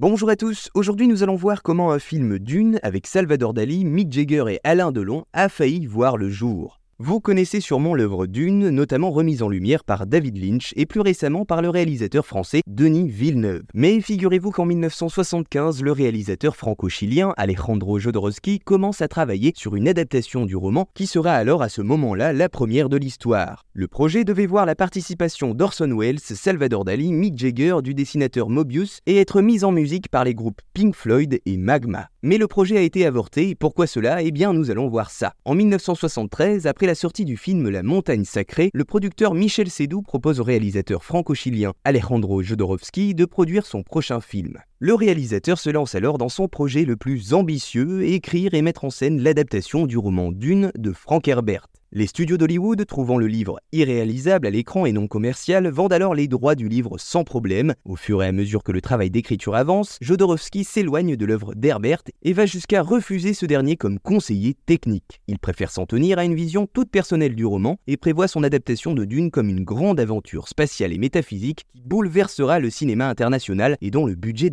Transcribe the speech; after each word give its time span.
Bonjour 0.00 0.30
à 0.30 0.36
tous, 0.36 0.70
aujourd'hui 0.72 1.08
nous 1.08 1.22
allons 1.22 1.36
voir 1.36 1.62
comment 1.62 1.92
un 1.92 1.98
film 1.98 2.38
Dune 2.38 2.80
avec 2.82 3.06
Salvador 3.06 3.52
Dali, 3.52 3.84
Mick 3.84 4.10
Jagger 4.10 4.44
et 4.48 4.58
Alain 4.64 4.92
Delon 4.92 5.26
a 5.34 5.50
failli 5.50 5.84
voir 5.84 6.16
le 6.16 6.30
jour. 6.30 6.79
Vous 7.02 7.18
connaissez 7.18 7.62
sûrement 7.62 7.94
l'œuvre 7.94 8.26
Dune, 8.26 8.68
notamment 8.68 9.10
remise 9.10 9.42
en 9.42 9.48
lumière 9.48 9.84
par 9.84 10.06
David 10.06 10.36
Lynch 10.36 10.74
et 10.76 10.84
plus 10.84 11.00
récemment 11.00 11.46
par 11.46 11.62
le 11.62 11.70
réalisateur 11.70 12.26
français 12.26 12.60
Denis 12.66 13.08
Villeneuve. 13.08 13.62
Mais 13.72 14.02
figurez-vous 14.02 14.50
qu'en 14.50 14.66
1975, 14.66 15.82
le 15.82 15.92
réalisateur 15.92 16.56
franco-chilien 16.56 17.32
Alejandro 17.38 17.98
Jodorowsky 17.98 18.58
commence 18.58 19.00
à 19.00 19.08
travailler 19.08 19.54
sur 19.56 19.76
une 19.76 19.88
adaptation 19.88 20.44
du 20.44 20.56
roman 20.56 20.90
qui 20.92 21.06
sera 21.06 21.32
alors 21.32 21.62
à 21.62 21.70
ce 21.70 21.80
moment-là 21.80 22.34
la 22.34 22.50
première 22.50 22.90
de 22.90 22.98
l'histoire. 22.98 23.64
Le 23.72 23.88
projet 23.88 24.24
devait 24.24 24.44
voir 24.44 24.66
la 24.66 24.74
participation 24.74 25.54
d'Orson 25.54 25.96
Welles, 25.96 26.20
Salvador 26.20 26.84
Dali, 26.84 27.12
Mick 27.14 27.38
Jagger, 27.38 27.76
du 27.82 27.94
dessinateur 27.94 28.50
Mobius 28.50 29.00
et 29.06 29.16
être 29.16 29.40
mis 29.40 29.64
en 29.64 29.72
musique 29.72 30.10
par 30.10 30.24
les 30.24 30.34
groupes 30.34 30.60
Pink 30.74 30.94
Floyd 30.94 31.40
et 31.46 31.56
Magma. 31.56 32.10
Mais 32.22 32.36
le 32.36 32.46
projet 32.46 32.76
a 32.76 32.82
été 32.82 33.06
avorté, 33.06 33.54
pourquoi 33.54 33.86
cela? 33.86 34.22
Eh 34.22 34.30
bien 34.30 34.52
nous 34.52 34.70
allons 34.70 34.88
voir 34.88 35.10
ça. 35.10 35.32
En 35.46 35.54
1973, 35.54 36.66
après 36.66 36.86
la 36.86 36.94
sortie 36.94 37.24
du 37.24 37.38
film 37.38 37.70
La 37.70 37.82
montagne 37.82 38.24
sacrée, 38.24 38.68
le 38.74 38.84
producteur 38.84 39.32
Michel 39.32 39.70
Sédou 39.70 40.02
propose 40.02 40.38
au 40.38 40.44
réalisateur 40.44 41.02
franco-chilien 41.02 41.72
Alejandro 41.84 42.42
Jodorowsky 42.42 43.14
de 43.14 43.24
produire 43.24 43.64
son 43.64 43.82
prochain 43.82 44.20
film. 44.20 44.58
Le 44.82 44.94
réalisateur 44.94 45.58
se 45.58 45.68
lance 45.68 45.94
alors 45.94 46.16
dans 46.16 46.30
son 46.30 46.48
projet 46.48 46.86
le 46.86 46.96
plus 46.96 47.34
ambitieux, 47.34 48.02
écrire 48.02 48.54
et 48.54 48.62
mettre 48.62 48.86
en 48.86 48.90
scène 48.90 49.20
l'adaptation 49.20 49.84
du 49.84 49.98
roman 49.98 50.32
Dune 50.32 50.72
de 50.74 50.94
Frank 50.94 51.28
Herbert. 51.28 51.66
Les 51.92 52.06
studios 52.06 52.36
d'Hollywood, 52.36 52.86
trouvant 52.86 53.18
le 53.18 53.26
livre 53.26 53.58
irréalisable 53.72 54.46
à 54.46 54.50
l'écran 54.50 54.86
et 54.86 54.92
non 54.92 55.08
commercial, 55.08 55.68
vendent 55.68 55.92
alors 55.92 56.14
les 56.14 56.28
droits 56.28 56.54
du 56.54 56.68
livre 56.68 56.98
sans 56.98 57.24
problème. 57.24 57.74
Au 57.84 57.96
fur 57.96 58.22
et 58.22 58.28
à 58.28 58.32
mesure 58.32 58.62
que 58.62 58.70
le 58.70 58.80
travail 58.80 59.10
d'écriture 59.10 59.56
avance, 59.56 59.98
Jodorowsky 60.00 60.62
s'éloigne 60.62 61.16
de 61.16 61.26
l'œuvre 61.26 61.52
d'Herbert 61.56 62.04
et 62.22 62.32
va 62.32 62.46
jusqu'à 62.46 62.82
refuser 62.82 63.34
ce 63.34 63.44
dernier 63.44 63.76
comme 63.76 63.98
conseiller 63.98 64.54
technique. 64.66 65.20
Il 65.26 65.40
préfère 65.40 65.72
s'en 65.72 65.84
tenir 65.84 66.20
à 66.20 66.24
une 66.24 66.36
vision 66.36 66.68
toute 66.72 66.92
personnelle 66.92 67.34
du 67.34 67.44
roman 67.44 67.80
et 67.88 67.96
prévoit 67.96 68.28
son 68.28 68.44
adaptation 68.44 68.94
de 68.94 69.04
Dune 69.04 69.32
comme 69.32 69.48
une 69.48 69.64
grande 69.64 69.98
aventure 69.98 70.46
spatiale 70.46 70.92
et 70.92 70.98
métaphysique 70.98 71.64
qui 71.72 71.82
bouleversera 71.84 72.60
le 72.60 72.70
cinéma 72.70 73.08
international 73.08 73.76
et 73.80 73.90
dont 73.90 74.06
le 74.06 74.14
budget 74.14 74.50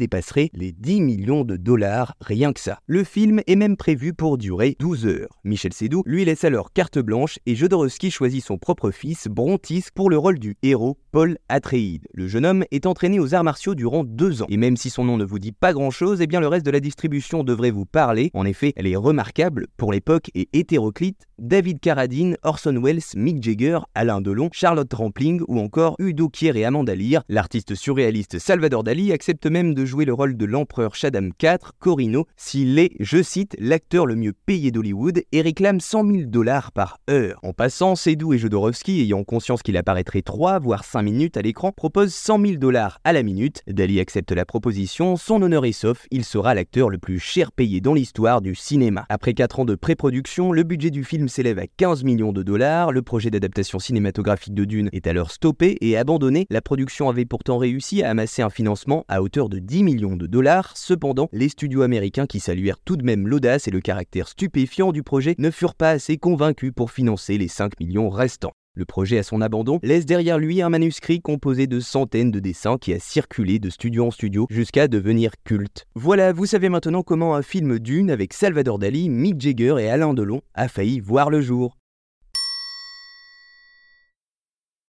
les 0.53 0.71
10 0.71 1.01
millions 1.01 1.43
de 1.43 1.57
dollars, 1.57 2.15
rien 2.21 2.53
que 2.53 2.59
ça. 2.59 2.79
Le 2.87 3.03
film 3.03 3.41
est 3.47 3.55
même 3.55 3.77
prévu 3.77 4.13
pour 4.13 4.37
durer 4.37 4.75
12 4.79 5.05
heures. 5.05 5.39
Michel 5.43 5.73
Sédou 5.73 6.03
lui 6.05 6.25
laisse 6.25 6.43
alors 6.43 6.73
carte 6.73 6.99
blanche 6.99 7.39
et 7.45 7.55
Jodorowsky 7.55 8.11
choisit 8.11 8.43
son 8.43 8.57
propre 8.57 8.91
fils, 8.91 9.27
Brontis, 9.27 9.85
pour 9.93 10.09
le 10.09 10.17
rôle 10.17 10.39
du 10.39 10.57
héros, 10.63 10.97
Paul 11.17 11.39
Atreides. 11.49 12.05
Le 12.13 12.27
jeune 12.27 12.45
homme 12.45 12.63
est 12.69 12.85
entraîné 12.85 13.19
aux 13.19 13.33
arts 13.33 13.43
martiaux 13.43 13.73
durant 13.73 14.03
deux 14.03 14.43
ans. 14.43 14.45
Et 14.49 14.57
même 14.57 14.77
si 14.77 14.91
son 14.91 15.03
nom 15.03 15.17
ne 15.17 15.25
vous 15.25 15.39
dit 15.39 15.51
pas 15.51 15.73
grand 15.73 15.89
chose, 15.89 16.21
eh 16.21 16.27
bien 16.27 16.39
le 16.39 16.47
reste 16.47 16.63
de 16.63 16.69
la 16.69 16.79
distribution 16.79 17.43
devrait 17.43 17.71
vous 17.71 17.87
parler. 17.87 18.29
En 18.35 18.45
effet, 18.45 18.71
elle 18.75 18.85
est 18.85 18.95
remarquable 18.95 19.65
pour 19.77 19.91
l'époque 19.91 20.29
et 20.35 20.47
hétéroclite. 20.53 21.25
David 21.39 21.79
Carradine, 21.79 22.37
Orson 22.43 22.79
Welles, 22.83 23.01
Mick 23.15 23.41
Jagger, 23.41 23.79
Alain 23.95 24.21
Delon, 24.21 24.49
Charlotte 24.51 24.93
Rampling 24.93 25.41
ou 25.47 25.59
encore 25.59 25.95
Udo 25.97 26.29
Kier 26.29 26.55
et 26.55 26.65
Amanda 26.65 26.93
Lear. 26.93 27.23
L'artiste 27.29 27.73
surréaliste 27.73 28.37
Salvador 28.37 28.83
Dali 28.83 29.11
accepte 29.11 29.47
même 29.47 29.73
de 29.73 29.85
jouer 29.85 30.05
le 30.05 30.13
rôle 30.13 30.37
de 30.37 30.45
l'empereur 30.45 30.93
Shaddam 30.93 31.31
IV, 31.41 31.71
Corino, 31.79 32.27
s'il 32.35 32.77
est, 32.77 32.91
je 32.99 33.23
cite, 33.23 33.55
l'acteur 33.57 34.05
le 34.05 34.15
mieux 34.15 34.33
payé 34.33 34.69
d'Hollywood 34.69 35.23
et 35.31 35.41
réclame 35.41 35.79
100 35.79 36.11
000 36.11 36.17
dollars 36.27 36.71
par 36.71 36.99
heure. 37.09 37.39
En 37.41 37.53
passant, 37.53 37.95
Seydoux 37.95 38.33
et 38.33 38.37
Jodorowsky, 38.37 39.01
ayant 39.01 39.23
conscience 39.23 39.63
qu'il 39.63 39.77
apparaîtrait 39.77 40.21
3 40.21 40.59
voire 40.59 40.83
5 40.83 41.06
à 41.35 41.41
l'écran, 41.41 41.71
proposent 41.71 42.13
100 42.13 42.41
000 42.45 42.53
dollars 42.57 42.99
à 43.05 43.13
la 43.13 43.23
minute. 43.23 43.61
Dali 43.65 43.99
accepte 44.01 44.33
la 44.33 44.43
proposition, 44.43 45.15
son 45.15 45.41
honneur 45.41 45.65
est 45.65 45.71
sauf, 45.71 46.05
il 46.11 46.25
sera 46.25 46.53
l'acteur 46.53 46.89
le 46.89 46.97
plus 46.97 47.17
cher 47.17 47.53
payé 47.53 47.79
dans 47.79 47.93
l'histoire 47.93 48.41
du 48.41 48.55
cinéma. 48.55 49.05
Après 49.07 49.33
4 49.33 49.61
ans 49.61 49.65
de 49.65 49.75
pré-production, 49.75 50.51
le 50.51 50.63
budget 50.63 50.91
du 50.91 51.05
film 51.05 51.29
s'élève 51.29 51.59
à 51.59 51.67
15 51.77 52.03
millions 52.03 52.33
de 52.33 52.43
dollars, 52.43 52.91
le 52.91 53.01
projet 53.01 53.29
d'adaptation 53.29 53.79
cinématographique 53.79 54.53
de 54.53 54.65
Dune 54.65 54.89
est 54.91 55.07
alors 55.07 55.31
stoppé 55.31 55.77
et 55.79 55.95
abandonné. 55.95 56.45
La 56.49 56.61
production 56.61 57.07
avait 57.07 57.25
pourtant 57.25 57.57
réussi 57.57 58.03
à 58.03 58.09
amasser 58.09 58.41
un 58.41 58.49
financement 58.49 59.05
à 59.07 59.21
hauteur 59.21 59.47
de 59.47 59.59
10 59.59 59.83
millions 59.83 60.17
de 60.17 60.27
dollars, 60.27 60.75
cependant, 60.75 61.29
les 61.31 61.49
studios 61.49 61.83
américains 61.83 62.27
qui 62.27 62.41
saluèrent 62.41 62.79
tout 62.83 62.97
de 62.97 63.03
même 63.03 63.27
l'audace 63.27 63.67
et 63.69 63.71
le 63.71 63.79
caractère 63.79 64.27
stupéfiant 64.27 64.91
du 64.91 65.03
projet 65.03 65.35
ne 65.37 65.51
furent 65.51 65.75
pas 65.75 65.91
assez 65.91 66.17
convaincus 66.17 66.73
pour 66.75 66.91
financer 66.91 67.37
les 67.37 67.47
5 67.47 67.79
millions 67.79 68.09
restants. 68.09 68.53
Le 68.77 68.85
projet 68.85 69.17
à 69.17 69.23
son 69.23 69.41
abandon 69.41 69.79
laisse 69.81 70.05
derrière 70.05 70.37
lui 70.37 70.61
un 70.61 70.69
manuscrit 70.69 71.19
composé 71.19 71.65
de 71.65 71.79
centaines 71.79 72.29
de 72.29 72.39
dessins 72.39 72.77
qui 72.77 72.93
a 72.93 72.99
circulé 72.99 73.57
de 73.57 73.71
studio 73.71 74.05
en 74.05 74.11
studio 74.11 74.45
jusqu'à 74.51 74.87
devenir 74.87 75.31
culte. 75.43 75.87
Voilà, 75.95 76.31
vous 76.31 76.45
savez 76.45 76.69
maintenant 76.69 77.01
comment 77.01 77.33
un 77.33 77.41
film 77.41 77.79
d'une 77.79 78.11
avec 78.11 78.33
Salvador 78.33 78.77
Dali, 78.77 79.09
Mick 79.09 79.41
Jagger 79.41 79.77
et 79.79 79.89
Alain 79.89 80.13
Delon 80.13 80.41
a 80.53 80.67
failli 80.67 80.99
voir 80.99 81.31
le 81.31 81.41
jour. 81.41 81.76